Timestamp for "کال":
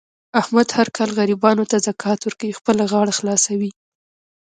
0.97-1.09